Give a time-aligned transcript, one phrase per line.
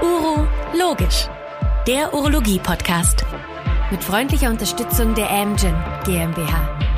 [0.00, 0.46] Uro
[0.78, 1.28] Logisch,
[1.88, 3.24] der Urologie-Podcast.
[3.90, 5.74] Mit freundlicher Unterstützung der Amgen
[6.04, 6.91] GmbH.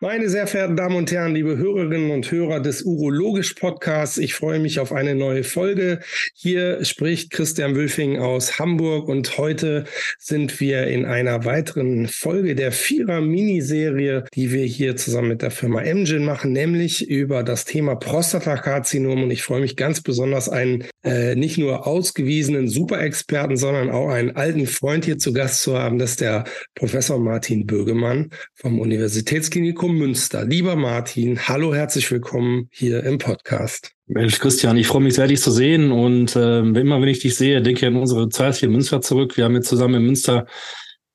[0.00, 4.60] Meine sehr verehrten Damen und Herren, liebe Hörerinnen und Hörer des Urologisch Podcasts, ich freue
[4.60, 5.98] mich auf eine neue Folge.
[6.34, 9.86] Hier spricht Christian Wülfing aus Hamburg und heute
[10.20, 15.50] sind wir in einer weiteren Folge der Vierer Miniserie, die wir hier zusammen mit der
[15.50, 20.84] Firma Amgen machen, nämlich über das Thema Prostatakarzinom und ich freue mich ganz besonders einen
[21.02, 25.98] äh, nicht nur ausgewiesenen Superexperten, sondern auch einen alten Freund hier zu Gast zu haben,
[25.98, 26.44] das ist der
[26.76, 30.44] Professor Martin Bögemann vom Universitätsklinikum Münster.
[30.44, 33.92] Lieber Martin, hallo, herzlich willkommen hier im Podcast.
[34.06, 35.92] Mensch, Christian, ich freue mich sehr, dich zu sehen.
[35.92, 39.00] Und äh, immer, wenn ich dich sehe, denke ich an unsere Zeit hier in Münster
[39.00, 39.36] zurück.
[39.36, 40.46] Wir haben jetzt zusammen in Münster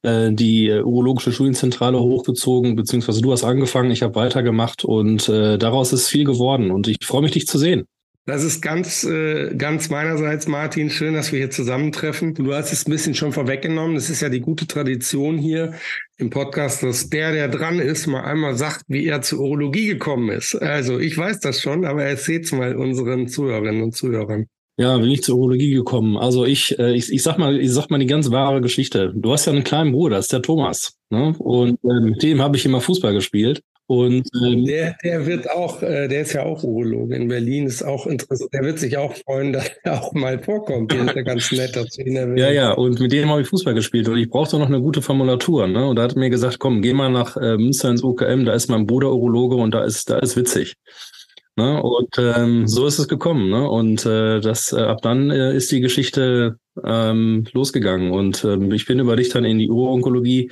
[0.03, 5.57] äh, die äh, urologische Studienzentrale hochgezogen, beziehungsweise du hast angefangen, ich habe weitergemacht und äh,
[5.57, 6.71] daraus ist viel geworden.
[6.71, 7.85] Und ich freue mich, dich zu sehen.
[8.25, 10.89] Das ist ganz, äh, ganz meinerseits, Martin.
[10.89, 12.33] Schön, dass wir hier zusammentreffen.
[12.33, 13.95] Du hast es ein bisschen schon vorweggenommen.
[13.95, 15.73] Das ist ja die gute Tradition hier
[16.23, 20.29] im Podcast, dass der, der dran ist, mal einmal sagt, wie er zur Urologie gekommen
[20.29, 20.55] ist.
[20.55, 24.45] Also ich weiß das schon, aber erzähl's mal unseren Zuhörerinnen und Zuhörern.
[24.77, 26.17] Ja, bin ich zur Urologie gekommen.
[26.17, 29.11] Also ich, äh, ich, ich sag mal, ich sag mal die ganz wahre Geschichte.
[29.13, 30.97] Du hast ja einen kleinen Bruder, das ist der Thomas.
[31.09, 31.35] Ne?
[31.37, 33.61] Und äh, mit dem habe ich immer Fußball gespielt.
[33.87, 37.83] Und ähm, der, der wird auch, äh, der ist ja auch Urologe in Berlin, ist
[37.83, 38.53] auch interessant.
[38.53, 40.91] Der wird sich auch freuen, dass er auch mal vorkommt.
[40.91, 42.39] Der ist ja ganz nett, dass ihn erwähnt.
[42.39, 45.01] Ja, ja, und mit dem habe ich Fußball gespielt und ich brauchte noch eine gute
[45.01, 45.67] Formulatur.
[45.67, 45.85] Ne?
[45.85, 48.53] Und da hat er mir gesagt, komm, geh mal nach äh, Münster ins UKM, da
[48.53, 50.75] ist mein Bruder Urologe und da ist, da ist witzig.
[51.55, 51.83] Ne?
[51.83, 53.49] Und ähm, so ist es gekommen.
[53.49, 53.69] Ne?
[53.69, 58.11] Und äh, das äh, ab dann äh, ist die Geschichte ähm, losgegangen.
[58.11, 60.51] Und ähm, ich bin über dich dann in die Uro-Onkologie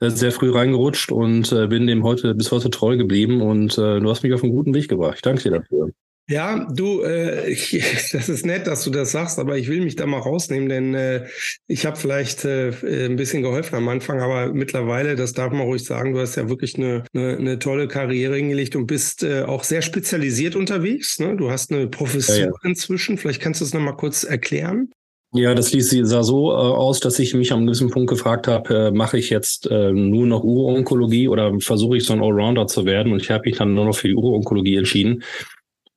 [0.00, 4.10] sehr früh reingerutscht und äh, bin dem heute bis heute treu geblieben und äh, du
[4.10, 5.14] hast mich auf einen guten Weg gebracht.
[5.16, 5.90] Ich danke dir dafür.
[6.28, 7.70] Ja, du, äh, ich,
[8.12, 10.94] das ist nett, dass du das sagst, aber ich will mich da mal rausnehmen, denn
[10.94, 11.26] äh,
[11.66, 12.72] ich habe vielleicht äh,
[13.06, 16.48] ein bisschen geholfen am Anfang, aber mittlerweile, das darf man ruhig sagen, du hast ja
[16.48, 21.20] wirklich eine, eine, eine tolle Karriere hingelegt und bist äh, auch sehr spezialisiert unterwegs.
[21.20, 21.36] Ne?
[21.36, 22.52] Du hast eine Professur ja, ja.
[22.64, 23.18] inzwischen.
[23.18, 24.90] Vielleicht kannst du es nochmal kurz erklären.
[25.36, 28.74] Ja, das ließ, sah so äh, aus, dass ich mich am gewissen Punkt gefragt habe,
[28.74, 32.86] äh, mache ich jetzt äh, nur noch Uro-Onkologie oder versuche ich so ein Allrounder zu
[32.86, 33.12] werden?
[33.12, 35.22] Und ich habe mich dann nur noch für die Uro-Onkologie entschieden.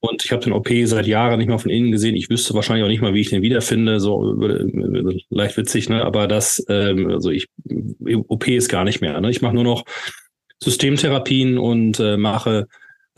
[0.01, 2.15] Und ich habe den OP seit Jahren nicht mehr von innen gesehen.
[2.15, 3.99] Ich wüsste wahrscheinlich auch nicht mal, wie ich den wiederfinde.
[3.99, 4.33] So
[5.29, 6.05] leicht witzig, ne?
[6.05, 7.47] Aber das, ähm, also ich
[8.27, 9.19] OP ist gar nicht mehr.
[9.19, 9.29] Ne?
[9.29, 9.83] Ich mache nur noch
[10.63, 12.67] Systemtherapien und äh, mache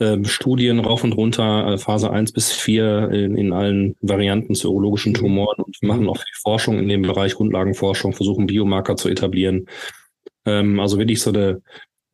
[0.02, 4.70] ähm, Studien rauf und runter, äh, Phase 1 bis 4 in, in allen Varianten zu
[4.70, 9.66] urologischen Tumoren und machen auch viel Forschung in dem Bereich Grundlagenforschung, versuchen Biomarker zu etablieren.
[10.44, 11.62] Ähm, also wirklich so eine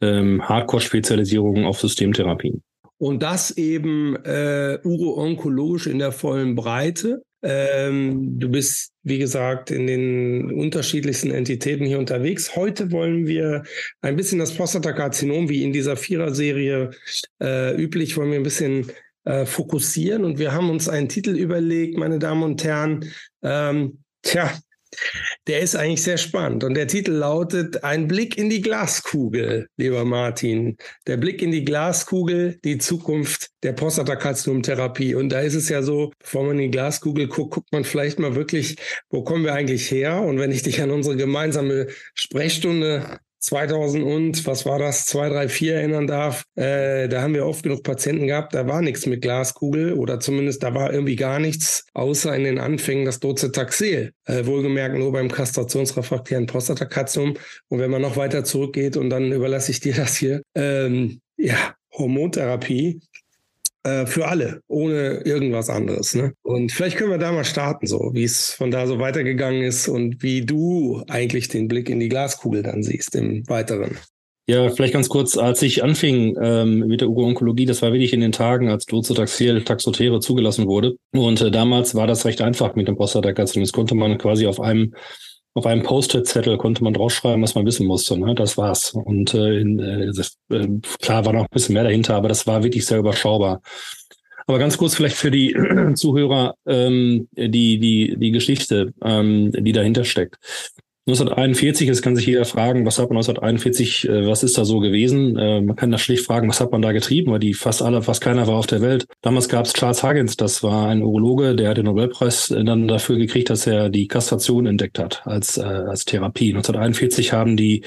[0.01, 2.63] ähm, Hardcore-Spezialisierung auf Systemtherapien.
[2.99, 7.23] Und das eben äh, uro-onkologisch in der vollen Breite.
[7.43, 12.57] Ähm, du bist, wie gesagt, in den unterschiedlichsten Entitäten hier unterwegs.
[12.57, 13.63] Heute wollen wir
[14.01, 16.91] ein bisschen das Prostatakarzinom, wie in dieser Vierer-Serie
[17.41, 18.91] äh, üblich, wollen wir ein bisschen
[19.25, 20.25] äh, fokussieren.
[20.25, 23.05] Und wir haben uns einen Titel überlegt, meine Damen und Herren.
[23.43, 24.53] Ähm, tja,
[25.47, 26.65] der ist eigentlich sehr spannend.
[26.65, 30.77] Und der Titel lautet Ein Blick in die Glaskugel, lieber Martin.
[31.07, 35.15] Der Blick in die Glaskugel, die Zukunft der Prostatakarzinomtherapie.
[35.15, 38.19] Und da ist es ja so, bevor man in die Glaskugel guckt, guckt man vielleicht
[38.19, 38.77] mal wirklich,
[39.11, 40.21] wo kommen wir eigentlich her?
[40.21, 45.49] Und wenn ich dich an unsere gemeinsame Sprechstunde 2000 und was war das, 2, 3,
[45.49, 49.23] 4 erinnern darf, äh, da haben wir oft genug Patienten gehabt, da war nichts mit
[49.23, 54.13] Glaskugel oder zumindest da war irgendwie gar nichts, außer in den Anfängen das Docetaxel.
[54.25, 57.35] Äh, wohlgemerkt nur beim kastrationsrefraktären Prostatakarzinom.
[57.69, 61.75] Und wenn man noch weiter zurückgeht und dann überlasse ich dir das hier, ähm, ja,
[61.93, 63.01] Hormontherapie,
[63.89, 66.15] äh, für alle, ohne irgendwas anderes.
[66.15, 66.33] Ne?
[66.43, 69.89] Und vielleicht können wir da mal starten, so wie es von da so weitergegangen ist
[69.89, 73.97] und wie du eigentlich den Blick in die Glaskugel dann siehst im Weiteren.
[74.47, 78.21] Ja, vielleicht ganz kurz, als ich anfing ähm, mit der Uro-Onkologie, das war wirklich in
[78.21, 80.97] den Tagen, als Docetaxel Taxotere zugelassen wurde.
[81.13, 83.65] Und äh, damals war das recht einfach mit dem Prostatakarzinom.
[83.65, 84.95] Das konnte man quasi auf einem
[85.59, 88.19] auf einem Post-it-Zettel konnte man draufschreiben, was man wissen musste.
[88.19, 88.35] Ne?
[88.35, 88.93] Das war's.
[88.93, 90.69] Und äh, in, äh, das, äh,
[91.01, 93.61] klar war noch ein bisschen mehr dahinter, aber das war wirklich sehr überschaubar.
[94.47, 95.55] Aber ganz kurz vielleicht für die
[95.95, 100.37] Zuhörer ähm, die die die Geschichte, ähm, die dahinter steckt.
[101.09, 104.79] 1941, jetzt kann sich jeder fragen, was hat man 1941, äh, was ist da so
[104.79, 105.39] gewesen?
[105.39, 108.03] Äh, man kann das schlicht fragen, was hat man da getrieben, weil die fast alle,
[108.03, 109.07] fast keiner war auf der Welt.
[109.23, 112.89] Damals gab es Charles Huggins, das war ein Urologe, der hat den Nobelpreis äh, dann
[112.89, 116.51] dafür gekriegt, dass er die Kastration entdeckt hat als, als Therapie.
[116.51, 117.85] 1941 haben die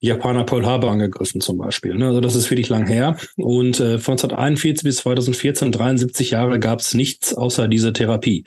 [0.00, 1.94] Japaner Pearl Harbor angegriffen zum Beispiel.
[1.94, 2.06] Ne?
[2.06, 3.16] Also das ist wirklich lang her.
[3.36, 8.44] Und von 1941 bis 2014, 73 Jahre, gab es nichts außer diese Therapie.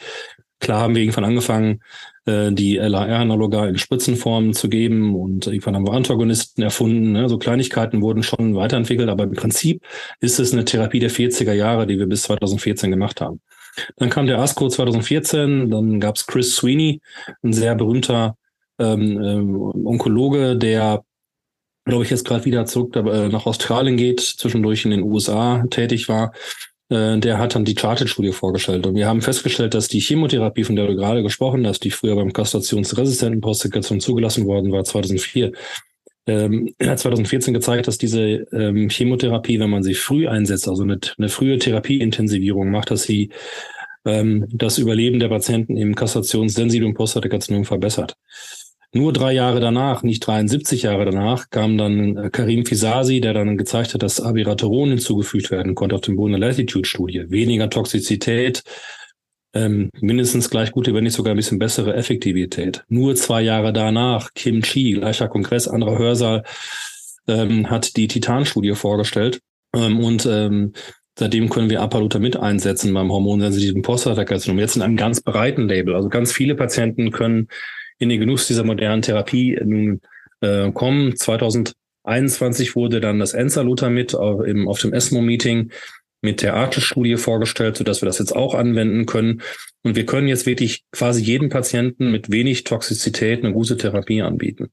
[0.60, 1.82] Klar haben wir irgendwann angefangen,
[2.26, 7.14] äh, die LAR-Analoga in Spritzenformen zu geben und irgendwann haben wir Antagonisten erfunden.
[7.14, 7.30] Ne?
[7.30, 9.84] So Kleinigkeiten wurden schon weiterentwickelt, aber im Prinzip
[10.20, 13.40] ist es eine Therapie der 40er Jahre, die wir bis 2014 gemacht haben.
[13.98, 17.02] Dann kam der ASCO 2014, dann gab es Chris Sweeney,
[17.44, 18.36] ein sehr berühmter
[18.80, 21.04] ähm, ähm, Onkologe, der
[21.86, 26.08] glaube ich, jetzt gerade wieder zurück äh, nach Australien geht, zwischendurch in den USA tätig
[26.08, 26.34] war
[26.90, 28.88] der hat dann die Charted-Studie vorgestellt.
[28.88, 32.16] Und wir haben festgestellt, dass die Chemotherapie, von der du gerade gesprochen hast, die früher
[32.16, 35.52] beim kastrationsresistenten Prostatation zugelassen worden war, 2004,
[36.26, 41.00] ähm, hat 2014 gezeigt, dass diese ähm, Chemotherapie, wenn man sie früh einsetzt, also eine,
[41.18, 43.30] eine frühe Therapieintensivierung macht, dass sie
[44.06, 48.16] ähm, das Überleben der Patienten im kastrationssensiblen Prostatakarzinom verbessert.
[48.92, 53.58] Nur drei Jahre danach, nicht 73 Jahre danach, kam dann äh, Karim Fisasi, der dann
[53.58, 57.30] gezeigt hat, dass Abiraterol hinzugefügt werden konnte auf dem Boden der Latitude-Studie.
[57.30, 58.64] Weniger Toxizität,
[59.54, 62.84] ähm, mindestens gleich gute, wenn nicht sogar ein bisschen bessere Effektivität.
[62.88, 66.44] Nur zwei Jahre danach, Kim Chi, gleicher Kongress, anderer Hörsaal,
[67.28, 69.40] ähm, hat die Titan-Studie vorgestellt.
[69.76, 70.74] Ähm, und ähm,
[71.20, 74.58] Seitdem können wir Apalutamid einsetzen beim hormonsensitiven Prostatakarzinom.
[74.58, 75.94] Jetzt in einem ganz breiten Label.
[75.94, 77.50] Also ganz viele Patienten können
[78.00, 80.02] in den Genuss dieser modernen Therapie nun
[80.42, 81.16] äh, kommen.
[81.16, 85.72] 2021 wurde dann das Enzalutamid auf, eben auf dem ESMO-Meeting
[86.22, 89.42] mit der Arte-Studie vorgestellt, sodass wir das jetzt auch anwenden können.
[89.84, 94.72] Und wir können jetzt wirklich quasi jedem Patienten mit wenig Toxizität eine gute Therapie anbieten.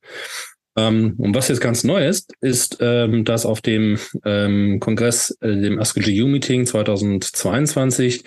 [0.76, 5.56] Ähm, und was jetzt ganz neu ist, ist, ähm, dass auf dem ähm, Kongress, äh,
[5.56, 8.24] dem ASCO-GU-Meeting 2022,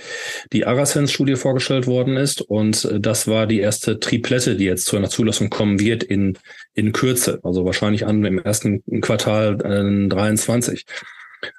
[0.52, 2.42] die Arasens-Studie vorgestellt worden ist.
[2.42, 6.38] Und äh, das war die erste Triplette, die jetzt zu einer Zulassung kommen wird in,
[6.74, 10.86] in Kürze, also wahrscheinlich an im ersten Quartal äh, 23.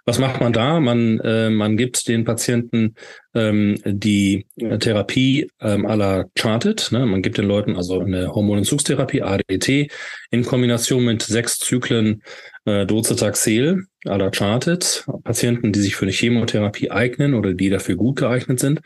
[0.04, 0.80] Was macht man da?
[0.80, 2.94] Man, äh, man gibt den Patienten
[3.34, 6.88] ähm, die Therapie ähm, la Charted.
[6.90, 7.06] Ne?
[7.06, 9.90] Man gibt den Leuten also eine Hormonentzugstherapie, ADT,
[10.30, 12.22] in Kombination mit sechs Zyklen
[12.64, 15.04] äh, Docetaxel la Charted.
[15.24, 18.80] Patienten, die sich für eine Chemotherapie eignen oder die dafür gut geeignet sind.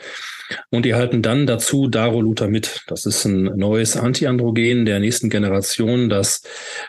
[0.71, 2.83] Und die erhalten dann dazu Darolutamid.
[2.87, 6.43] Das ist ein neues Antiandrogen der nächsten Generation, das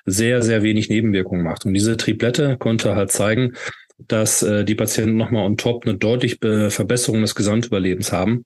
[0.05, 1.65] sehr, sehr wenig Nebenwirkungen macht.
[1.65, 3.53] Und diese Triplette konnte halt zeigen,
[3.97, 8.45] dass äh, die Patienten nochmal on top eine deutliche äh, Verbesserung des Gesamtüberlebens haben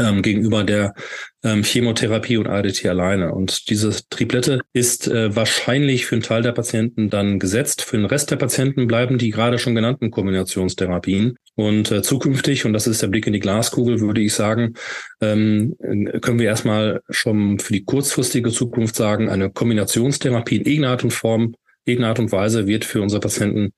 [0.00, 0.94] ähm, gegenüber der
[1.42, 3.34] ähm, Chemotherapie und ADT alleine.
[3.34, 7.82] Und diese Triplette ist äh, wahrscheinlich für einen Teil der Patienten dann gesetzt.
[7.82, 11.36] Für den Rest der Patienten bleiben die gerade schon genannten Kombinationstherapien.
[11.56, 14.74] Und äh, zukünftig, und das ist der Blick in die Glaskugel, würde ich sagen,
[15.20, 15.74] ähm,
[16.20, 21.12] können wir erstmal schon für die kurzfristige Zukunft sagen, eine Kombinationstherapie in irgendeiner Art und
[21.12, 21.54] Form
[21.88, 23.72] irgendeine Art und Weise wird für unsere Patienten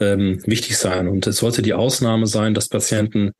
[0.00, 1.08] ähm, wichtig sein.
[1.08, 3.32] Und es sollte die Ausnahme sein, dass Patienten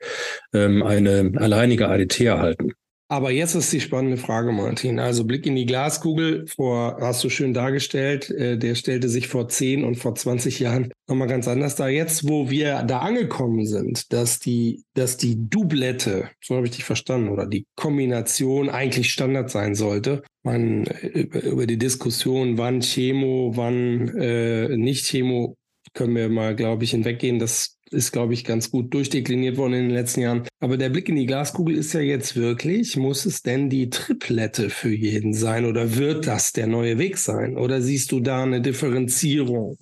[0.53, 2.73] ähm, eine alleinige ADT erhalten.
[3.11, 4.99] Aber jetzt ist die spannende Frage, Martin.
[4.99, 9.49] Also Blick in die Glaskugel, vor, hast du schön dargestellt, äh, der stellte sich vor
[9.49, 11.89] 10 und vor 20 Jahren nochmal ganz anders dar.
[11.89, 16.85] Jetzt, wo wir da angekommen sind, dass die, dass die Doublette, so habe ich dich
[16.85, 20.23] verstanden, oder die Kombination eigentlich Standard sein sollte.
[20.43, 25.57] Man äh, über die Diskussion, wann Chemo, wann äh, nicht Chemo,
[25.95, 27.39] können wir mal, glaube ich, hinweggehen.
[27.39, 30.49] Das ist, glaube ich, ganz gut durchdekliniert worden in den letzten Jahren.
[30.61, 34.71] Aber der Blick in die Glaskugel ist ja jetzt wirklich, muss es denn die Triplette
[34.71, 37.57] für jeden sein oder wird das der neue Weg sein?
[37.57, 39.79] Oder siehst du da eine Differenzierung?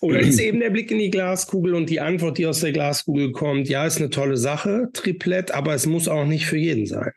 [0.00, 3.32] Oder ist eben der Blick in die Glaskugel und die Antwort, die aus der Glaskugel
[3.32, 7.10] kommt, ja, ist eine tolle Sache, Triplett, aber es muss auch nicht für jeden sein.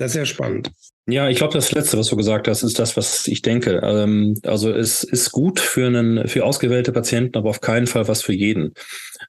[0.00, 0.70] Das ist ja spannend.
[1.06, 3.82] Ja, ich glaube, das Letzte, was du gesagt hast, ist das, was ich denke.
[3.84, 8.22] Ähm, also es ist gut für einen, für ausgewählte Patienten, aber auf keinen Fall was
[8.22, 8.72] für jeden.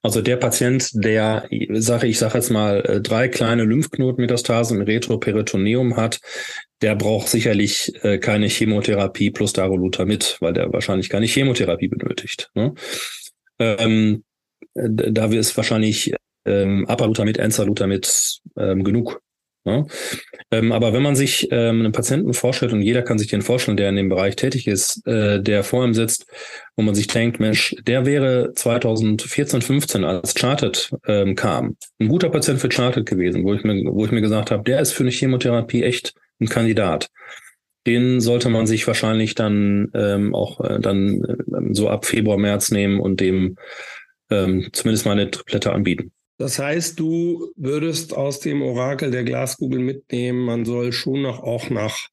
[0.01, 5.97] Also der Patient, der, sage ich sage jetzt mal, äh, drei kleine Lymphknotenmetastasen im Retroperitoneum
[5.97, 6.21] hat,
[6.81, 12.49] der braucht sicherlich äh, keine Chemotherapie plus Darolutamid, weil der wahrscheinlich keine Chemotherapie benötigt.
[12.53, 12.73] Ne?
[13.59, 14.23] Ähm,
[14.73, 16.13] da ist wahrscheinlich
[16.45, 19.21] ähm, Apalutamid, Enzalutamid ähm, genug.
[19.63, 19.85] Ja?
[20.49, 23.77] Ähm, aber wenn man sich ähm, einen Patienten vorstellt und jeder kann sich den vorstellen,
[23.77, 26.25] der in dem Bereich tätig ist, äh, der vor ihm sitzt,
[26.75, 32.29] wo man sich denkt, Mensch, der wäre 2014, 15 als Charted ähm, kam, ein guter
[32.29, 35.03] Patient für Charted gewesen, wo ich mir, wo ich mir gesagt habe, der ist für
[35.03, 37.09] eine Chemotherapie echt ein Kandidat.
[37.87, 42.71] Den sollte man sich wahrscheinlich dann ähm, auch äh, dann äh, so ab Februar, März
[42.71, 43.57] nehmen und dem
[44.29, 46.11] ähm, zumindest mal eine Triplette anbieten.
[46.41, 51.69] Das heißt, du würdest aus dem Orakel der Glaskugel mitnehmen, man soll schon noch auch
[51.69, 52.07] nach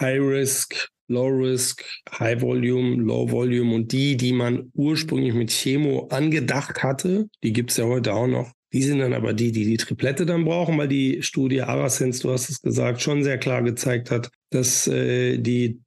[0.00, 1.84] High Risk, Low Risk,
[2.18, 7.70] High Volume, Low Volume und die, die man ursprünglich mit Chemo angedacht hatte, die gibt
[7.70, 10.76] es ja heute auch noch, die sind dann aber die, die die Triplette dann brauchen,
[10.76, 15.38] weil die Studie Arasens, du hast es gesagt, schon sehr klar gezeigt hat, dass äh,
[15.38, 15.80] die,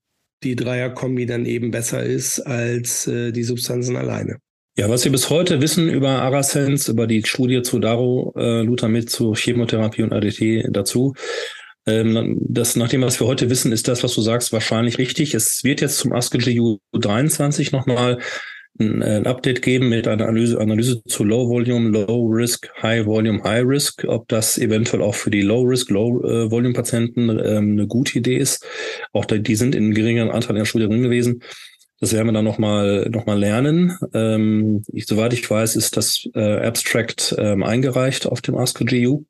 [0.46, 4.38] die Dreierkombi dann eben besser ist als äh, die Substanzen alleine.
[4.78, 9.10] Ja, was wir bis heute wissen über Arasens, über die Studie zu Daro, äh, Lutamid,
[9.10, 11.14] zu Chemotherapie und ADT dazu,
[11.86, 15.34] ähm, das, nach dem, was wir heute wissen, ist das, was du sagst, wahrscheinlich richtig.
[15.34, 18.20] Es wird jetzt zum ASCII 23 nochmal
[18.80, 23.44] ein, ein Update geben mit einer Analyse, Analyse zu Low Volume, Low Risk, High Volume,
[23.44, 27.74] High Risk, ob das eventuell auch für die Low Risk, Low äh, Volume Patienten ähm,
[27.74, 28.66] eine gute Idee ist.
[29.12, 31.42] Auch da, die sind in geringeren Anteil in der Studie drin gewesen.
[32.02, 33.98] Das werden wir dann nochmal noch mal lernen.
[34.14, 39.24] Ähm, ich, soweit ich weiß, ist das äh, Abstract ähm, eingereicht auf dem ASCO-GU.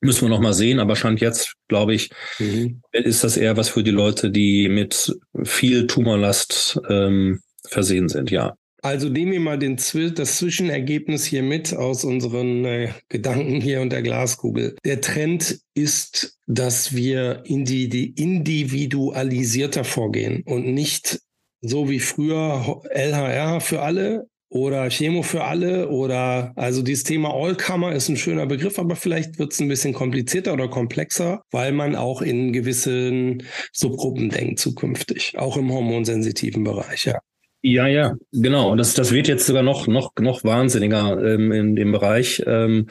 [0.00, 2.80] Müssen wir noch mal sehen, aber Stand jetzt, glaube ich, mhm.
[2.92, 8.54] ist das eher was für die Leute, die mit viel Tumorlast ähm, versehen sind, ja.
[8.84, 13.92] Also nehmen wir mal den, das Zwischenergebnis hier mit aus unseren äh, Gedanken hier und
[13.92, 14.74] der Glaskugel.
[14.84, 21.20] Der Trend ist, dass wir individualisierter vorgehen und nicht
[21.62, 27.92] so wie früher LHR für alle oder Chemo für alle oder also dieses Thema Allcomer
[27.92, 31.96] ist ein schöner Begriff, aber vielleicht wird es ein bisschen komplizierter oder komplexer, weil man
[31.96, 37.18] auch in gewissen Subgruppen denkt zukünftig, auch im hormonsensitiven Bereich, ja.
[37.64, 38.72] Ja, ja, genau.
[38.72, 42.42] Und das, das wird jetzt sogar noch, noch, noch wahnsinniger ähm, in dem Bereich.
[42.44, 42.88] Ähm,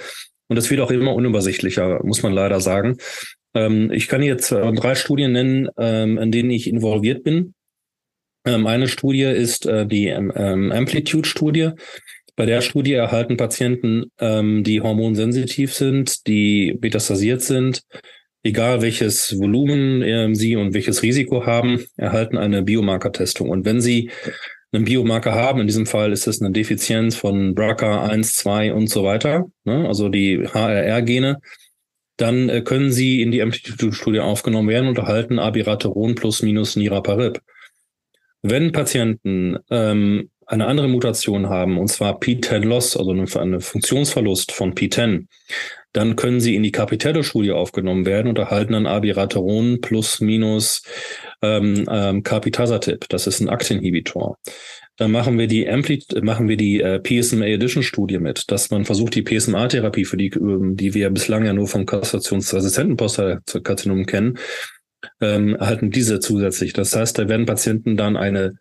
[0.48, 2.98] und das wird auch immer unübersichtlicher, muss man leider sagen.
[3.54, 7.54] Ähm, ich kann jetzt äh, drei Studien nennen, ähm, in denen ich involviert bin.
[8.45, 11.71] Ähm, eine Studie ist äh, die ähm, ähm, Amplitude-Studie.
[12.36, 17.83] Bei der Studie erhalten Patienten, ähm, die hormonsensitiv sind, die metastasiert sind,
[18.43, 23.50] egal welches Volumen äh, sie und welches Risiko haben, erhalten eine Biomarkertestung.
[23.50, 24.10] Und wenn sie
[24.71, 28.88] einen Biomarker haben, in diesem Fall ist es eine Defizienz von BRCA 1, 2 und
[28.88, 29.88] so weiter, ne?
[29.88, 31.39] also die HRR-Gene,
[32.17, 37.39] dann äh, können sie in die Amplitude-Studie aufgenommen werden und erhalten Abiraterone plus minus Niraparib.
[38.41, 44.74] Wenn Patienten ähm, eine andere Mutation haben, und zwar P10-Loss, also eine, eine Funktionsverlust von
[44.74, 45.27] P10,
[45.93, 50.83] dann können sie in die Capitello-Studie aufgenommen werden und erhalten dann Abiraterone plus minus
[51.41, 53.07] ähm, ähm, Capitazatab.
[53.10, 54.38] Das ist ein Aktinhibitor.
[54.98, 58.86] Dann machen wir die Ampli machen wir die äh, PSMA Edition Studie mit, dass man
[58.86, 64.38] versucht, die PSMA-Therapie, für die, ähm, die wir bislang ja nur vom kastrationsresistenten Prostatakarzinom kennen,
[65.20, 66.74] ähm, erhalten diese zusätzlich.
[66.74, 68.53] Das heißt, da werden Patienten dann eine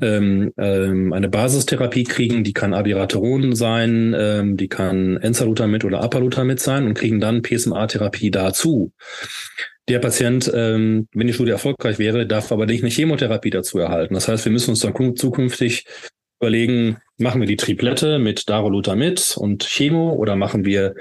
[0.00, 6.60] ähm, ähm, eine Basistherapie kriegen, die kann Abiraterone sein, ähm, die kann Enzalutamid oder Apalutamid
[6.60, 8.92] sein und kriegen dann PSMA-Therapie dazu.
[9.88, 14.14] Der Patient, ähm, wenn die Studie erfolgreich wäre, darf aber nicht eine Chemotherapie dazu erhalten.
[14.14, 15.84] Das heißt, wir müssen uns dann zukünftig
[16.40, 20.94] überlegen, machen wir die Triplette mit Darolutamid und Chemo oder machen wir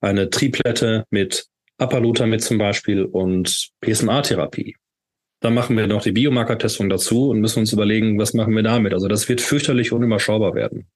[0.00, 1.46] eine Triplette mit
[1.78, 4.76] Apalutamid zum Beispiel und PSMA-Therapie.
[5.40, 8.94] Dann machen wir noch die Biomarkertestung dazu und müssen uns überlegen, was machen wir damit.
[8.94, 10.86] Also das wird fürchterlich unüberschaubar werden.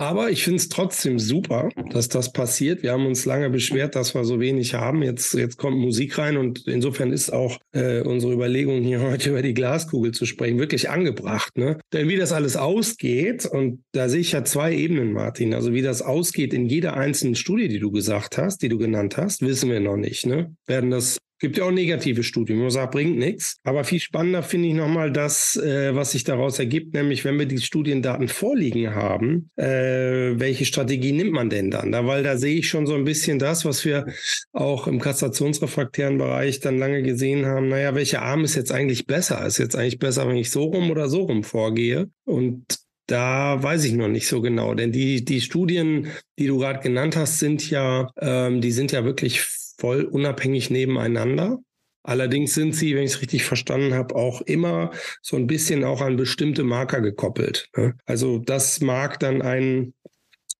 [0.00, 2.84] Aber ich finde es trotzdem super, dass das passiert.
[2.84, 5.02] Wir haben uns lange beschwert, dass wir so wenig haben.
[5.02, 9.42] Jetzt, jetzt kommt Musik rein und insofern ist auch äh, unsere Überlegung, hier heute über
[9.42, 11.58] die Glaskugel zu sprechen, wirklich angebracht.
[11.58, 11.78] Ne?
[11.92, 15.52] Denn wie das alles ausgeht, und da sehe ich ja zwei Ebenen, Martin.
[15.52, 19.16] Also wie das ausgeht in jeder einzelnen Studie, die du gesagt hast, die du genannt
[19.16, 20.26] hast, wissen wir noch nicht.
[20.26, 20.54] Ne?
[20.66, 23.58] Werden das Gibt ja auch negative Studien, man sagt, bringt nichts.
[23.62, 27.46] Aber viel spannender finde ich nochmal das, äh, was sich daraus ergibt, nämlich wenn wir
[27.46, 31.92] die Studiendaten vorliegen haben, äh, welche Strategie nimmt man denn dann?
[31.92, 34.06] Da, weil da sehe ich schon so ein bisschen das, was wir
[34.52, 37.68] auch im kastrationsrefraktären Bereich dann lange gesehen haben.
[37.68, 39.46] Naja, welcher Arm ist jetzt eigentlich besser?
[39.46, 42.10] Ist jetzt eigentlich besser, wenn ich so rum oder so rum vorgehe?
[42.24, 42.64] Und
[43.06, 47.16] da weiß ich noch nicht so genau, denn die, die Studien, die du gerade genannt
[47.16, 49.40] hast, sind ja, ähm, die sind ja wirklich
[49.78, 51.58] voll unabhängig nebeneinander.
[52.02, 56.00] Allerdings sind sie, wenn ich es richtig verstanden habe, auch immer so ein bisschen auch
[56.00, 57.68] an bestimmte Marker gekoppelt.
[57.76, 57.94] Ne?
[58.06, 59.94] Also das mag dann ein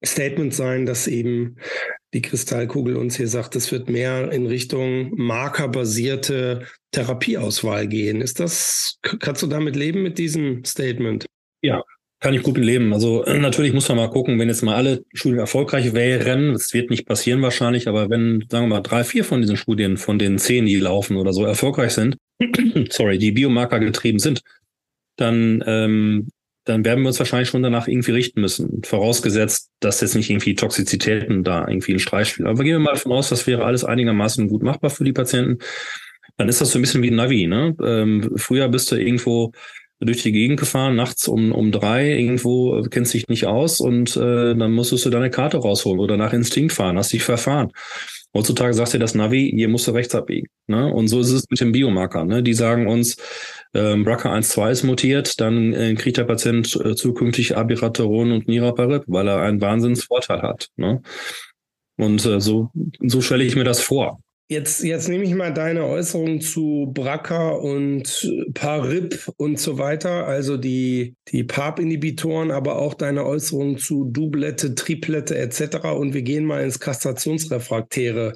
[0.04, 1.56] Statement sein, dass eben
[2.14, 8.20] die Kristallkugel uns hier sagt, es wird mehr in Richtung markerbasierte Therapieauswahl gehen.
[8.20, 11.26] Ist das, kannst du damit leben mit diesem Statement?
[11.62, 11.82] Ja,
[12.20, 12.92] kann ich gut leben.
[12.92, 16.90] Also natürlich muss man mal gucken, wenn jetzt mal alle Studien erfolgreich wären, das wird
[16.90, 20.38] nicht passieren wahrscheinlich, aber wenn, sagen wir mal, drei, vier von diesen Studien, von den
[20.38, 22.16] zehn, die laufen oder so, erfolgreich sind,
[22.90, 24.42] sorry, die Biomarker getrieben sind,
[25.16, 26.28] dann, ähm,
[26.64, 28.82] dann werden wir uns wahrscheinlich schon danach irgendwie richten müssen.
[28.84, 32.48] Vorausgesetzt, dass jetzt nicht irgendwie Toxizitäten da irgendwie einen Streich spielen.
[32.48, 35.58] Aber gehen wir mal davon aus, das wäre alles einigermaßen gut machbar für die Patienten.
[36.37, 37.46] Dann ist das so ein bisschen wie ein Navi.
[37.46, 37.75] Ne?
[37.82, 39.52] Ähm, früher bist du irgendwo
[40.00, 44.17] durch die Gegend gefahren, nachts um, um drei, irgendwo äh, kennst dich nicht aus und
[44.17, 47.73] äh, dann musstest du deine Karte rausholen oder nach Instinkt fahren, hast dich verfahren.
[48.35, 50.49] Heutzutage sagt dir das Navi, hier musst du rechts abbiegen.
[50.67, 50.93] Ne?
[50.93, 52.28] Und so ist es mit den Biomarkern.
[52.28, 52.43] Ne?
[52.43, 53.17] Die sagen uns,
[53.75, 59.28] ähm, BRCA1-2 ist mutiert, dann äh, kriegt der Patient äh, zukünftig Abiraterol und Niraparib, weil
[59.28, 60.69] er einen Wahnsinnsvorteil hat.
[60.76, 61.00] Ne?
[61.97, 64.21] Und äh, so, so stelle ich mir das vor.
[64.50, 70.57] Jetzt, jetzt nehme ich mal deine Äußerung zu BRCA und PARIP und so weiter, also
[70.57, 75.88] die, die PARP-Inhibitoren, aber auch deine Äußerung zu Doublette, Triplette etc.
[75.88, 78.33] Und wir gehen mal ins kastrationsrefraktäre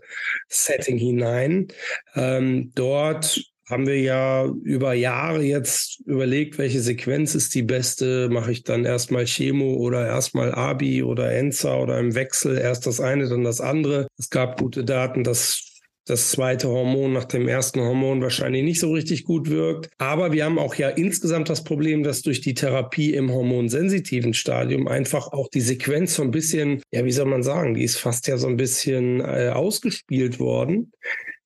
[0.49, 1.69] Setting hinein.
[2.15, 3.41] Ähm, dort
[3.71, 8.29] haben wir ja über Jahre jetzt überlegt, welche Sequenz ist die beste.
[8.29, 13.01] Mache ich dann erstmal Chemo oder erstmal ABI oder ENSA oder im Wechsel erst das
[13.01, 14.09] eine, dann das andere.
[14.19, 15.72] Es gab gute Daten, dass
[16.05, 19.91] das zweite Hormon nach dem ersten Hormon wahrscheinlich nicht so richtig gut wirkt.
[19.99, 24.89] Aber wir haben auch ja insgesamt das Problem, dass durch die Therapie im hormonsensitiven Stadium
[24.89, 28.27] einfach auch die Sequenz so ein bisschen, ja, wie soll man sagen, die ist fast
[28.27, 30.93] ja so ein bisschen äh, ausgespielt worden.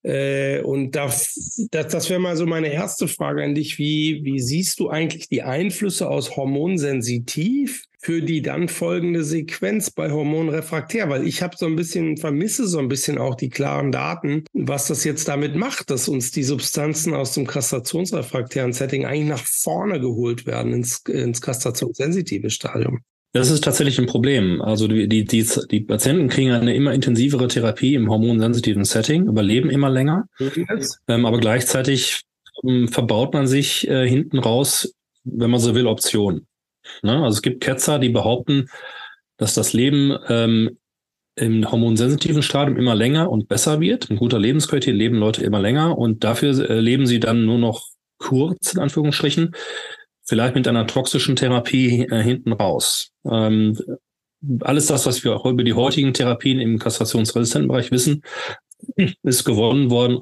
[0.07, 3.77] Äh, und das, das, das wäre mal so meine erste Frage an dich.
[3.77, 10.09] Wie, wie siehst du eigentlich die Einflüsse aus hormonsensitiv für die dann folgende Sequenz bei
[10.09, 11.09] Hormonrefraktär?
[11.09, 14.87] Weil ich habe so ein bisschen, vermisse so ein bisschen auch die klaren Daten, was
[14.87, 19.99] das jetzt damit macht, dass uns die Substanzen aus dem kastrationsrefraktären Setting eigentlich nach vorne
[19.99, 23.01] geholt werden ins, ins kastrationssensitive Stadium.
[23.37, 24.63] Das ist tatsächlich ein Problem.
[24.63, 29.69] Also die, die, die, die Patienten kriegen eine immer intensivere Therapie im hormonsensitiven Setting, überleben
[29.69, 30.27] immer länger.
[31.07, 32.23] Ähm, aber gleichzeitig
[32.63, 34.91] ähm, verbaut man sich äh, hinten raus,
[35.23, 36.47] wenn man so will, Optionen.
[37.03, 37.23] Ne?
[37.23, 38.69] Also es gibt Ketzer, die behaupten,
[39.37, 40.79] dass das Leben ähm,
[41.35, 44.09] im hormonsensitiven Stadium immer länger und besser wird.
[44.09, 47.85] Ein guter Lebensqualität leben Leute immer länger und dafür äh, leben sie dann nur noch
[48.17, 49.53] kurz, in Anführungsstrichen,
[50.27, 53.11] vielleicht mit einer toxischen Therapie äh, hinten raus.
[53.25, 53.77] Ähm,
[54.61, 58.21] alles das, was wir auch über die heutigen Therapien im kastrationsresistenten Bereich wissen,
[59.23, 60.19] ist gewonnen worden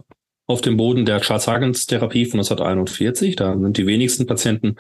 [0.48, 3.36] auf dem Boden der Charles-Hagens-Therapie von 1941.
[3.36, 4.76] Da sind die wenigsten Patienten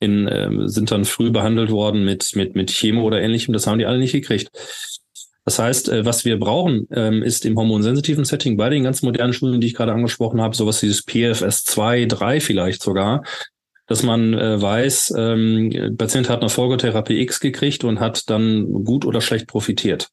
[0.00, 3.52] in, äh, sind dann früh behandelt worden mit, mit, mit Chemo oder ähnlichem.
[3.52, 4.50] Das haben die alle nicht gekriegt.
[5.44, 9.32] Das heißt, äh, was wir brauchen, ähm, ist im hormonsensitiven Setting bei den ganz modernen
[9.32, 13.22] Studien, die ich gerade angesprochen habe, sowas wie das PFS 2, 3 vielleicht sogar,
[13.88, 19.04] dass man äh, weiß, ähm, Patient hat eine Folgetherapie X gekriegt und hat dann gut
[19.04, 20.10] oder schlecht profitiert.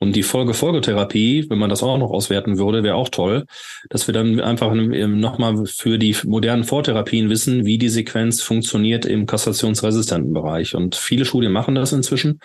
[0.00, 3.44] Und die Folge-Folgetherapie, wenn man das auch noch auswerten würde, wäre auch toll,
[3.88, 9.26] dass wir dann einfach nochmal für die modernen Vortherapien wissen, wie die Sequenz funktioniert im
[9.26, 10.74] kastrationsresistenten Bereich.
[10.74, 12.40] Und viele Studien machen das inzwischen,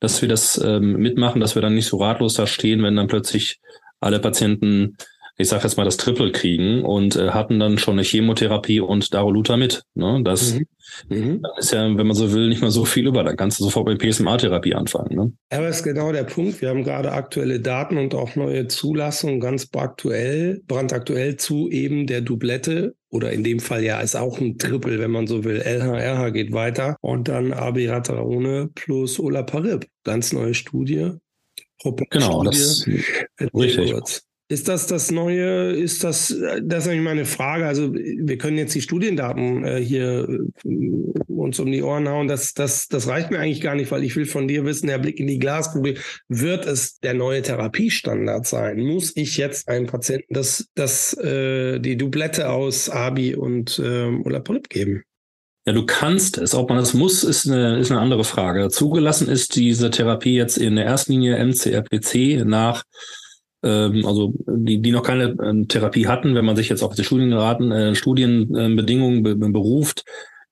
[0.00, 3.06] dass wir das ähm, mitmachen, dass wir dann nicht so ratlos da stehen, wenn dann
[3.06, 3.60] plötzlich
[4.00, 4.96] alle Patienten
[5.42, 9.12] ich sage jetzt mal, das Triple kriegen und äh, hatten dann schon eine Chemotherapie und
[9.12, 9.82] Darolutamid.
[9.94, 10.22] Ne?
[10.24, 10.66] Das mhm.
[11.08, 11.42] Mhm.
[11.58, 13.24] ist ja, wenn man so will, nicht mehr so viel über.
[13.24, 15.16] Da kannst du sofort mit PSMA-Therapie anfangen.
[15.16, 15.32] Ne?
[15.50, 16.60] Aber das ist genau der Punkt.
[16.60, 22.20] Wir haben gerade aktuelle Daten und auch neue Zulassungen ganz aktuell, brandaktuell zu eben der
[22.20, 25.60] Doublette oder in dem Fall ja ist auch ein Triple, wenn man so will.
[25.60, 29.86] LHRH geht weiter und dann Abiraterone plus Olaparib.
[30.04, 31.12] Ganz neue Studie.
[32.10, 32.86] Genau, das
[33.54, 34.22] richtig.
[34.52, 35.70] Ist das das Neue?
[35.72, 36.28] Ist das,
[36.62, 37.66] das ist eigentlich meine Frage.
[37.66, 40.68] Also, wir können jetzt die Studiendaten äh, hier äh,
[41.26, 42.28] uns um die Ohren hauen.
[42.28, 44.98] Das, das, das reicht mir eigentlich gar nicht, weil ich will von dir wissen, der
[44.98, 45.96] Blick in die Glaskugel,
[46.28, 48.80] wird es der neue Therapiestandard sein?
[48.80, 54.68] Muss ich jetzt einem Patienten das, das, äh, die Doublette aus Abi und ähm, Olaparib
[54.68, 55.02] geben?
[55.64, 56.54] Ja, du kannst es.
[56.54, 58.68] Ob man es muss, ist eine, ist eine andere Frage.
[58.68, 62.84] Zugelassen ist diese Therapie jetzt in der ersten Linie MCRPC nach
[63.62, 67.04] ähm, also die, die noch keine äh, Therapie hatten, wenn man sich jetzt auf die
[67.04, 70.04] Studienraten, äh, Studienbedingungen be beruft,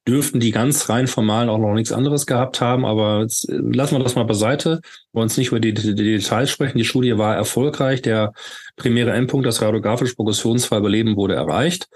[0.07, 2.85] dürften die ganz rein formal auch noch nichts anderes gehabt haben.
[2.85, 4.81] Aber jetzt, äh, lassen wir das mal beiseite.
[5.13, 6.79] Wollen uns nicht über die, die, die, Details sprechen.
[6.79, 8.03] Die Studie war erfolgreich.
[8.03, 8.33] Der
[8.77, 11.89] primäre Endpunkt, das radiografische progressionsfrei Überleben, wurde erreicht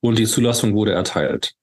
[0.00, 1.54] und die Zulassung wurde erteilt.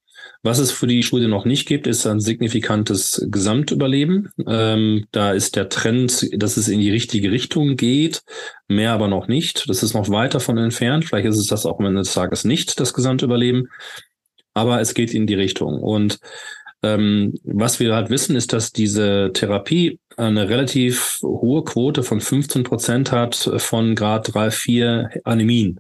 [0.42, 4.30] Was es für die Studie noch nicht gibt, ist ein signifikantes Gesamtüberleben.
[4.48, 8.22] Ähm, da ist der Trend, dass es in die richtige Richtung geht,
[8.70, 9.70] mehr aber noch nicht.
[9.70, 11.04] Das ist noch weit davon entfernt.
[11.04, 13.68] Vielleicht ist es das auch am Ende des Tages nicht, das Gesamtüberleben.
[14.54, 15.82] Aber es geht in die Richtung.
[15.82, 16.20] Und
[16.84, 22.64] ähm, was wir halt wissen, ist, dass diese Therapie eine relativ hohe Quote von 15
[22.64, 25.80] Prozent hat von Grad 3, 4 Anämien.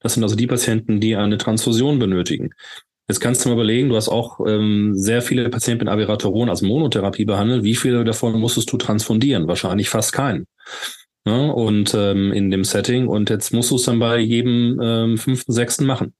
[0.00, 2.50] Das sind also die Patienten, die eine Transfusion benötigen.
[3.08, 6.62] Jetzt kannst du mal überlegen, du hast auch ähm, sehr viele Patienten mit Abiraterol als
[6.62, 7.62] Monotherapie behandelt.
[7.62, 9.46] Wie viele davon musstest du transfundieren?
[9.46, 10.46] Wahrscheinlich fast keinen.
[11.26, 11.52] Ne?
[11.54, 13.08] und ähm, in dem Setting.
[13.08, 16.14] Und jetzt musst du es dann bei jedem ähm, fünften, sechsten machen.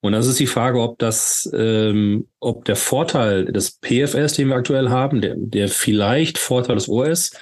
[0.00, 4.56] Und das ist die Frage, ob das, ähm, ob der Vorteil des PFS, den wir
[4.56, 7.32] aktuell haben, der, der vielleicht Vorteil des OS,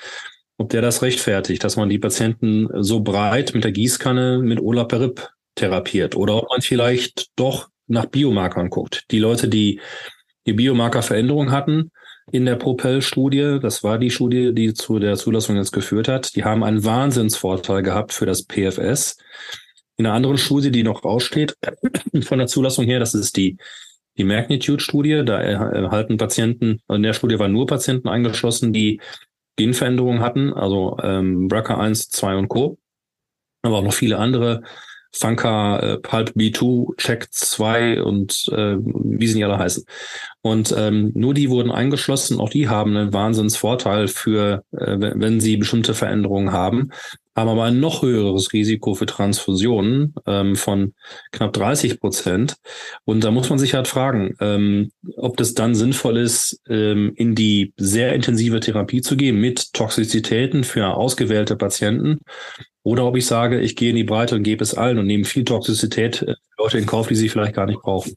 [0.57, 5.29] ob der das rechtfertigt, dass man die Patienten so breit mit der Gießkanne mit Olaparib
[5.55, 9.05] therapiert oder ob man vielleicht doch nach Biomarkern guckt.
[9.11, 9.81] Die Leute, die
[10.47, 11.91] die Biomarkerveränderung hatten
[12.31, 16.45] in der Propel-Studie, das war die Studie, die zu der Zulassung jetzt geführt hat, die
[16.45, 19.17] haben einen Wahnsinnsvorteil gehabt für das PFS.
[19.97, 21.57] In einer anderen Studie, die noch aussteht
[22.23, 23.57] von der Zulassung her, das ist die
[24.17, 25.23] die Magnitude-Studie.
[25.25, 29.01] Da erhalten Patienten, in der Studie waren nur Patienten eingeschlossen, die
[29.57, 32.79] Genveränderungen hatten, also ähm, BRCA1, 2 und Co.
[33.63, 34.63] Aber auch noch viele andere
[35.13, 39.85] Funka, äh, Pulp B2, Check 2 und äh, wie sie nicht alle heißen.
[40.43, 45.57] Und ähm, nur die wurden eingeschlossen, auch die haben einen Wahnsinnsvorteil für, äh, wenn sie
[45.57, 46.91] bestimmte Veränderungen haben,
[47.37, 50.95] haben aber ein noch höheres Risiko für Transfusionen ähm, von
[51.33, 52.57] knapp 30 Prozent.
[53.05, 57.35] Und da muss man sich halt fragen, ähm, ob das dann sinnvoll ist, ähm, in
[57.35, 62.21] die sehr intensive Therapie zu gehen mit Toxizitäten für ausgewählte Patienten
[62.83, 65.25] oder ob ich sage, ich gehe in die Breite und gebe es allen und nehme
[65.25, 68.15] viel Toxizität äh, Leute in Kauf, die sie vielleicht gar nicht brauchen.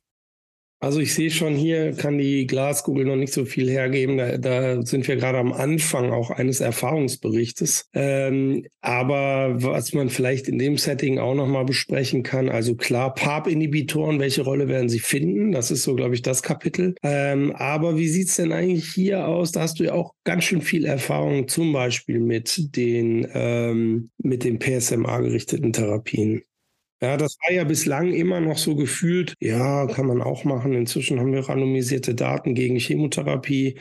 [0.81, 4.17] Also ich sehe schon hier, kann die Glaskugel noch nicht so viel hergeben.
[4.17, 7.89] Da, da sind wir gerade am Anfang auch eines Erfahrungsberichtes.
[7.93, 14.19] Ähm, aber was man vielleicht in dem Setting auch nochmal besprechen kann, also klar, PARP-Inhibitoren,
[14.19, 15.51] welche Rolle werden sie finden?
[15.51, 16.95] Das ist so, glaube ich, das Kapitel.
[17.03, 19.51] Ähm, aber wie sieht's denn eigentlich hier aus?
[19.51, 24.45] Da hast du ja auch ganz schön viel Erfahrung, zum Beispiel mit den, ähm, mit
[24.45, 26.43] den PSMA-gerichteten Therapien.
[27.01, 30.73] Ja, das war ja bislang immer noch so gefühlt, ja, kann man auch machen.
[30.73, 33.75] Inzwischen haben wir randomisierte Daten gegen Chemotherapie.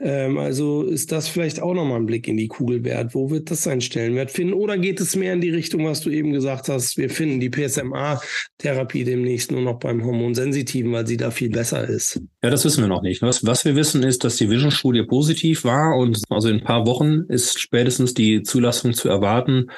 [0.00, 3.14] Ähm, also ist das vielleicht auch nochmal ein Blick in die Kugel wert.
[3.14, 4.54] Wo wird das seinen Stellenwert finden?
[4.54, 7.50] Oder geht es mehr in die Richtung, was du eben gesagt hast, wir finden die
[7.50, 12.20] PSMA-Therapie demnächst nur noch beim Hormonsensitiven, weil sie da viel besser ist?
[12.42, 13.22] Ja, das wissen wir noch nicht.
[13.22, 16.86] Was, was wir wissen ist, dass die Vision-Studie positiv war und also in ein paar
[16.86, 19.68] Wochen ist spätestens die Zulassung zu erwarten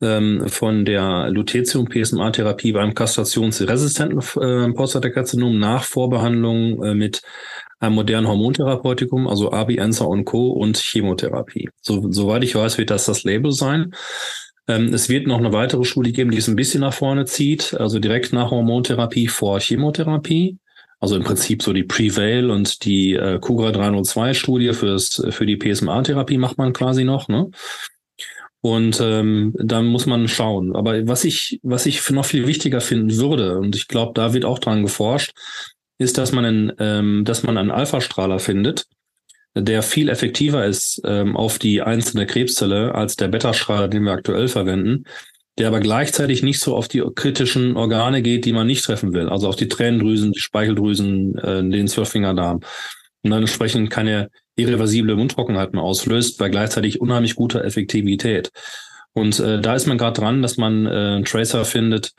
[0.00, 7.22] ähm, von der Lutetium-PSMA-Therapie beim kastrationsresistenten äh, Prostatakarzinom nach Vorbehandlung äh, mit
[7.78, 10.50] einem modernen Hormontherapeutikum, also Abi-Enza und Co.
[10.50, 11.70] und Chemotherapie.
[11.80, 13.92] So, soweit ich weiß, wird das das Label sein.
[14.68, 17.74] Ähm, es wird noch eine weitere Studie geben, die es ein bisschen nach vorne zieht,
[17.74, 20.58] also direkt nach Hormontherapie vor Chemotherapie.
[21.02, 25.56] Also im Prinzip so die Prevail und die äh, Kugra 302 Studie fürs, für die
[25.56, 27.28] PSMA-Therapie macht man quasi noch.
[27.28, 27.50] Ne?
[28.62, 30.76] Und ähm, dann muss man schauen.
[30.76, 34.44] Aber was ich, was ich noch viel wichtiger finden würde, und ich glaube, da wird
[34.44, 35.32] auch dran geforscht,
[35.98, 38.86] ist, dass man einen, ähm, dass man einen Alpha-Strahler findet,
[39.54, 44.48] der viel effektiver ist ähm, auf die einzelne Krebszelle als der Beta-Strahler, den wir aktuell
[44.48, 45.04] verwenden,
[45.58, 49.28] der aber gleichzeitig nicht so auf die kritischen Organe geht, die man nicht treffen will,
[49.28, 52.60] also auf die Tränendrüsen, die Speicheldrüsen, äh, den Zwölffingerdarm.
[53.22, 58.50] Und dann entsprechend keine irreversible Mundtrockenheit mehr auslöst, bei gleichzeitig unheimlich guter Effektivität.
[59.12, 62.12] Und äh, da ist man gerade dran, dass man äh, Tracer findet,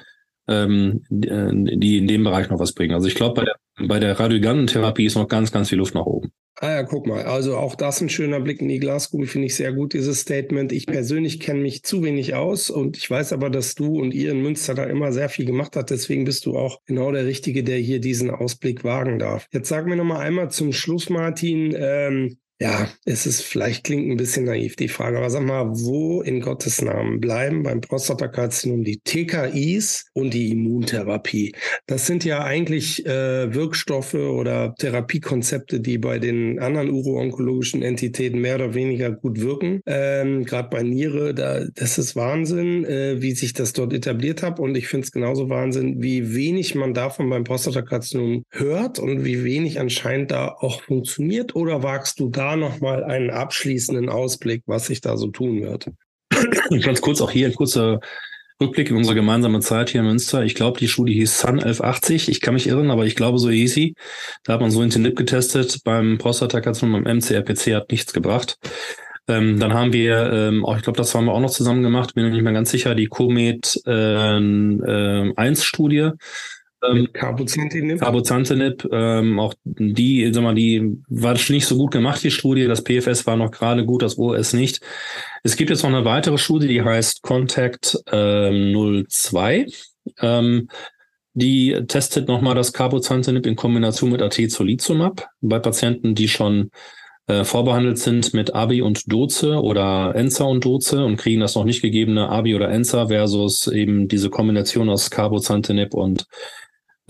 [0.48, 2.94] ähm, äh, die in dem Bereich noch was bringen.
[2.94, 3.56] Also ich glaube, bei der,
[3.88, 6.32] bei der Radiogantentherapie ist noch ganz, ganz viel Luft nach oben.
[6.60, 7.24] Ah ja, guck mal.
[7.24, 10.72] Also auch das ein schöner Blick in die Glaskugel, finde ich sehr gut, dieses Statement.
[10.72, 14.32] Ich persönlich kenne mich zu wenig aus und ich weiß aber, dass du und ihr
[14.32, 15.90] in Münster da immer sehr viel gemacht habt.
[15.90, 19.48] Deswegen bist du auch genau der Richtige, der hier diesen Ausblick wagen darf.
[19.52, 24.12] Jetzt sag mir noch mal einmal zum Schluss, Martin, ähm, ja, es ist vielleicht klingt
[24.12, 28.84] ein bisschen naiv die Frage, aber sag mal, wo in Gottes Namen bleiben beim Prostatakarzinom
[28.84, 31.56] die TKIs und die Immuntherapie?
[31.88, 38.58] Das sind ja eigentlich äh, Wirkstoffe oder Therapiekonzepte, die bei den anderen uroonkologischen Entitäten mehr
[38.58, 39.82] oder weniger gut wirken.
[39.88, 44.60] Ähm, Gerade bei Niere, da, das ist Wahnsinn, äh, wie sich das dort etabliert hat.
[44.60, 49.44] Und ich finde es genauso Wahnsinn, wie wenig man davon beim Prostatakarzinom hört und wie
[49.44, 51.56] wenig anscheinend da auch funktioniert.
[51.56, 55.88] Oder wagst du da nochmal einen abschließenden Ausblick, was sich da so tun wird.
[56.82, 58.00] Ganz kurz auch hier ein kurzer
[58.62, 60.44] Rückblick in unsere gemeinsame Zeit hier in Münster.
[60.44, 62.30] Ich glaube, die Studie hieß Sun 1180.
[62.30, 63.96] Ich kann mich irren, aber ich glaube, so hieß sie.
[64.44, 65.80] Da hat man so Intinib getestet.
[65.84, 68.58] Beim Prostatakarzinom, beim MCRPC hat nichts gebracht.
[69.28, 72.16] Ähm, dann haben wir, ähm, auch, ich glaube, das haben wir auch noch zusammen gemacht,
[72.16, 75.34] bin mir nicht mehr ganz sicher, die Comet äh, äh,
[76.82, 77.00] 1 Studie.
[77.00, 78.00] Ähm, Carbozantinib.
[78.00, 82.68] Carbozantinib, ähm, auch die, sag mal, die war nicht so gut gemacht, die Studie.
[82.68, 84.82] Das PFS war noch gerade gut, das OS nicht.
[85.44, 89.68] Es gibt jetzt noch eine weitere Studie, die heißt Contact ähm, 02.
[90.20, 90.68] Ähm,
[91.34, 96.72] die testet nochmal das Carbozantinib in Kombination mit Atezolizumab bei Patienten, die schon
[97.28, 101.64] äh, vorbehandelt sind mit Abi und Doze oder Enza und Doze und kriegen das noch
[101.64, 106.26] nicht gegebene Abi oder Enza versus eben diese Kombination aus Carbozantinib und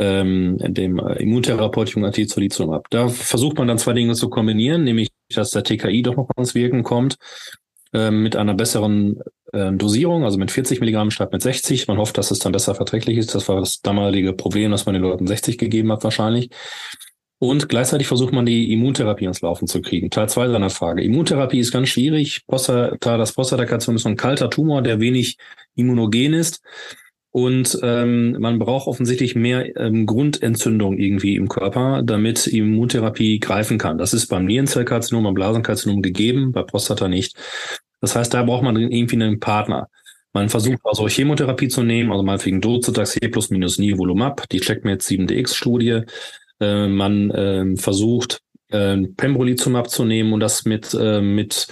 [0.02, 2.88] ähm, dem Immuntherapeutikum Atezolizumab.
[2.90, 6.56] Da versucht man dann zwei Dinge zu kombinieren, nämlich dass der TKI doch noch ans
[6.56, 7.18] Wirken kommt
[7.94, 9.22] äh, mit einer besseren
[9.54, 11.88] äh, Dosierung, also mit 40 Milligramm statt mit 60.
[11.88, 13.36] Man hofft, dass es dann besser verträglich ist.
[13.36, 16.50] Das war das damalige Problem, dass man den Leuten 60 gegeben hat wahrscheinlich.
[17.38, 20.10] Und gleichzeitig versucht man die Immuntherapie ins Laufen zu kriegen.
[20.10, 21.04] Teil zwei seiner Frage.
[21.04, 22.42] Immuntherapie ist ganz schwierig.
[22.48, 25.38] Prostata, das Prostatakarzinom ist so ein kalter Tumor, der wenig
[25.76, 26.62] immunogen ist.
[27.32, 33.98] Und ähm, man braucht offensichtlich mehr ähm, Grundentzündung irgendwie im Körper, damit Immuntherapie greifen kann.
[33.98, 37.38] Das ist beim Nierenzellkarzinom, beim Blasenkarzinom gegeben, bei Prostata nicht.
[38.02, 39.88] Das heißt, da braucht man irgendwie einen Partner.
[40.34, 46.02] Man versucht also Chemotherapie zu nehmen, also meinetwegen Docetaxel plus minus Nivolumab, die Checkmate 7DX-Studie.
[46.60, 51.68] Äh, man äh, versucht, äh, Pembrolizumab zu nehmen und das mit, äh, mit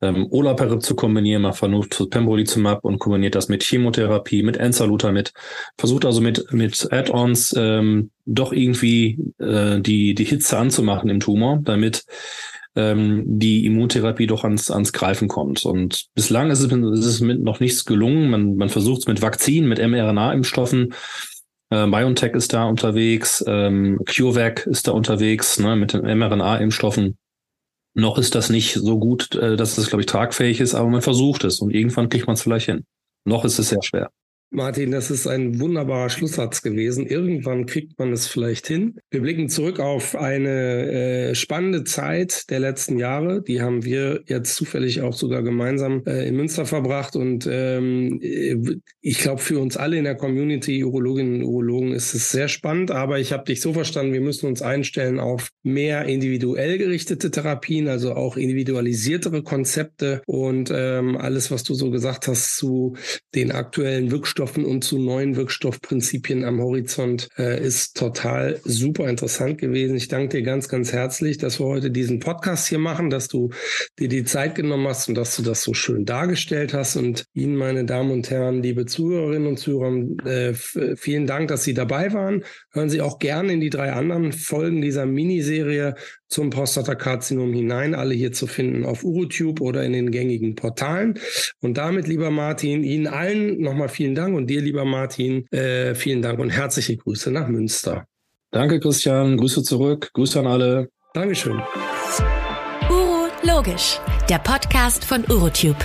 [0.00, 1.42] ähm, Olaparib zu kombinieren.
[1.42, 5.32] Man versucht Pembrolizumab und kombiniert das mit Chemotherapie, mit Enzalutamid.
[5.76, 11.60] Versucht also mit, mit Add-ons ähm, doch irgendwie äh, die, die Hitze anzumachen im Tumor,
[11.62, 12.04] damit
[12.76, 15.64] ähm, die Immuntherapie doch ans, ans Greifen kommt.
[15.64, 18.30] Und bislang ist es, ist es mit noch nichts gelungen.
[18.30, 20.94] Man, man versucht es mit Vakzinen, mit mRNA-Impfstoffen.
[21.70, 27.18] Äh, BioNTech ist da unterwegs, ähm, CureVac ist da unterwegs ne, mit den mRNA-Impfstoffen.
[27.98, 31.02] Noch ist das nicht so gut, äh, dass es, glaube ich, tragfähig ist, aber man
[31.02, 32.84] versucht es und irgendwann kriegt man es vielleicht hin.
[33.24, 34.12] Noch ist es sehr schwer.
[34.50, 37.06] Martin, das ist ein wunderbarer Schlusssatz gewesen.
[37.06, 38.98] Irgendwann kriegt man es vielleicht hin.
[39.10, 40.90] Wir blicken zurück auf eine
[41.30, 43.42] äh, spannende Zeit der letzten Jahre.
[43.42, 47.14] Die haben wir jetzt zufällig auch sogar gemeinsam äh, in Münster verbracht.
[47.14, 48.56] Und ähm, äh,
[49.02, 52.90] ich glaube, für uns alle in der Community, Urologinnen und Urologen, ist es sehr spannend.
[52.90, 57.86] Aber ich habe dich so verstanden, wir müssen uns einstellen auf mehr individuell gerichtete Therapien,
[57.88, 62.96] also auch individualisiertere Konzepte und ähm, alles, was du so gesagt hast zu
[63.34, 69.58] den aktuellen Wirkstoffen Wirkstoffen und zu neuen Wirkstoffprinzipien am Horizont äh, ist total super interessant
[69.58, 69.96] gewesen.
[69.96, 73.50] Ich danke dir ganz, ganz herzlich, dass wir heute diesen Podcast hier machen, dass du
[73.98, 76.94] dir die Zeit genommen hast und dass du das so schön dargestellt hast.
[76.94, 79.92] Und Ihnen, meine Damen und Herren, liebe Zuhörerinnen und Zuhörer,
[80.24, 80.54] äh,
[80.94, 82.44] vielen Dank, dass Sie dabei waren.
[82.70, 85.96] Hören Sie auch gerne in die drei anderen Folgen dieser Miniserie
[86.28, 91.18] zum Prostatakarzinom hinein, alle hier zu finden auf UroTube oder in den gängigen Portalen.
[91.60, 96.20] Und damit, lieber Martin, Ihnen allen nochmal vielen Dank und dir, lieber Martin, äh, vielen
[96.20, 98.04] Dank und herzliche Grüße nach Münster.
[98.50, 99.38] Danke, Christian.
[99.38, 100.10] Grüße zurück.
[100.12, 100.88] Grüße an alle.
[101.14, 101.62] Dankeschön.
[102.90, 105.82] Uro Logisch, der Podcast von UroTube.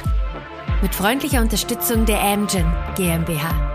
[0.82, 3.73] Mit freundlicher Unterstützung der Amgen GmbH.